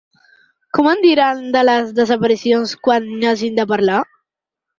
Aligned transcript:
Com 0.77 0.87
en 0.91 1.03
diran, 1.03 1.43
de 1.55 1.61
les 1.67 1.91
desaparicions 1.99 2.75
quan 2.89 3.07
n'hagin 3.21 3.61
de 3.61 3.69
parlar? 3.75 4.01